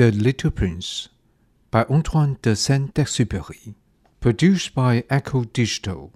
[0.00, 1.10] The Little Prince
[1.70, 3.74] by Antoine de Saint-Exupéry,
[4.18, 6.10] produced by Echo Digital,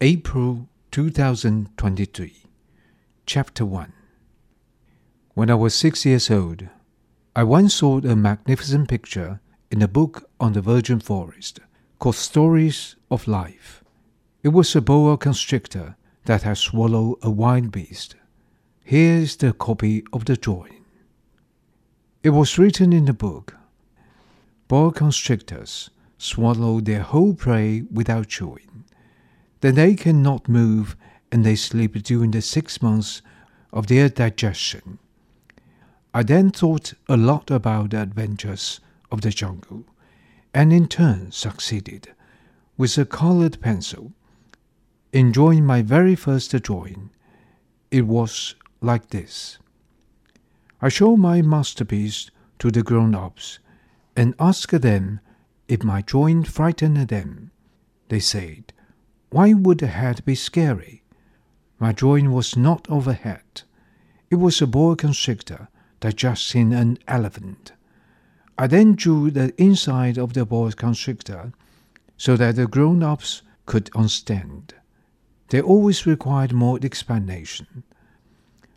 [0.00, 2.34] April 2023.
[3.26, 3.92] Chapter 1
[5.34, 6.66] When I was six years old,
[7.36, 9.38] I once saw a magnificent picture
[9.70, 11.60] in a book on the virgin forest
[12.00, 13.84] called Stories of Life.
[14.42, 15.94] It was a boa constrictor
[16.24, 18.16] that had swallowed a wild beast.
[18.82, 20.77] Here is the copy of the drawing.
[22.20, 23.54] It was written in the book
[24.66, 28.84] Boa constrictors swallow their whole prey without chewing.
[29.60, 30.96] Then they cannot move
[31.30, 33.22] and they sleep during the six months
[33.72, 34.98] of their digestion.
[36.12, 38.80] I then thought a lot about the adventures
[39.12, 39.84] of the jungle,
[40.52, 42.14] and in turn succeeded,
[42.76, 44.12] with a colored pencil,
[45.12, 47.10] in drawing my very first drawing.
[47.90, 49.58] It was like this.
[50.80, 53.58] I show my masterpiece to the grown ups
[54.16, 55.20] and ask them
[55.66, 57.50] if my drawing frightened them.
[58.08, 58.72] They said,
[59.30, 61.02] Why would a head be scary?
[61.80, 63.62] My drawing was not of a head.
[64.30, 65.68] It was a boa constrictor
[66.00, 67.72] digesting an elephant.
[68.56, 71.52] I then drew the inside of the boa constrictor
[72.16, 74.74] so that the grown ups could understand.
[75.48, 77.84] They always required more explanation.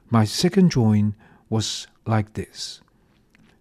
[0.10, 1.16] My second drawing
[1.52, 2.82] was like this.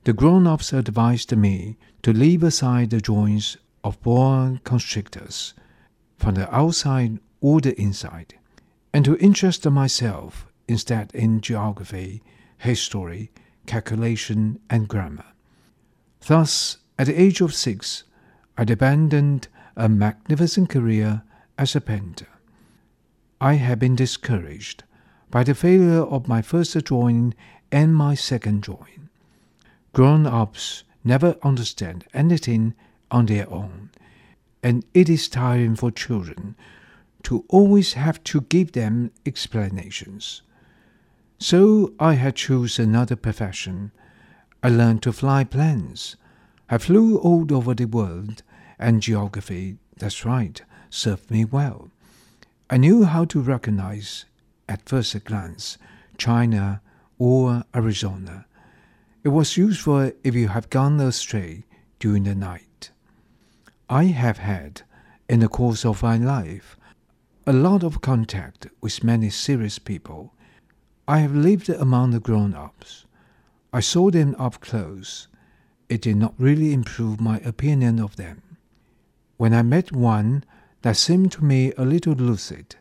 [0.05, 5.53] The grown ups advised me to leave aside the drawings of boa constrictors
[6.17, 8.35] from the outside or the inside,
[8.95, 12.23] and to interest myself instead in geography,
[12.59, 13.31] history,
[13.67, 15.25] calculation, and grammar.
[16.27, 18.05] Thus, at the age of six,
[18.57, 21.23] I abandoned a magnificent career
[21.59, 22.29] as a painter.
[23.41, 24.85] I had been discouraged
[25.31, 27.35] by the failure of my first drawing
[27.73, 29.09] and my second drawing.
[29.93, 32.75] Grown ups never understand anything
[33.11, 33.91] on their own,
[34.63, 36.57] and it is tiring for children
[37.23, 40.43] to always have to give them explanations.
[41.39, 43.93] So I had chosen another profession.
[44.63, 46.17] I learned to fly planes.
[46.69, 48.43] I flew all over the world,
[48.79, 51.91] and geography, that's right, served me well.
[52.69, 54.25] I knew how to recognize,
[54.69, 55.77] at first glance,
[56.17, 56.81] China
[57.21, 58.47] or Arizona.
[59.23, 61.65] It was useful if you have gone astray
[61.99, 62.91] during the night.
[63.91, 64.83] I have had,
[65.29, 66.79] in the course of my life,
[67.47, 70.33] a lot of contact with many serious people
[71.07, 73.05] I have lived among the grown ups.
[73.73, 75.29] I saw them up close.
[75.91, 78.43] It did not really improve my opinion of them.
[79.37, 80.45] When I met one
[80.83, 82.77] that seemed to me a little lucid,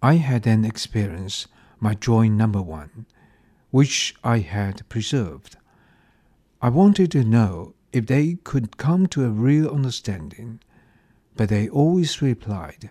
[0.00, 1.48] I had then experienced
[1.80, 3.06] my drawing number one,
[3.70, 5.56] which I had preserved.
[6.60, 10.60] I wanted to know if they could come to a real understanding,
[11.36, 12.90] but they always replied,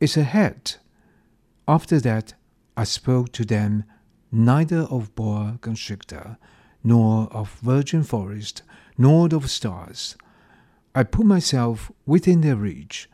[0.00, 0.76] It's a head.
[1.66, 2.34] After that,
[2.76, 3.84] I spoke to them
[4.30, 6.38] neither of boa constrictor,
[6.82, 8.62] nor of virgin forest,
[8.98, 10.16] nor of stars.
[10.94, 13.08] I put myself within their reach.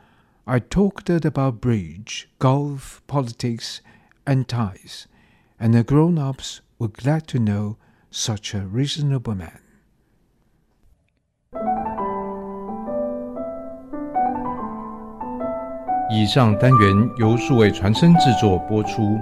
[0.46, 3.80] I talked about bridge, golf, politics,
[4.26, 5.06] and ties,
[5.58, 7.77] and the grown ups were glad to know
[8.11, 9.65] such a reasonable man.
[16.11, 19.19] 以上单元由数位传声制作播出。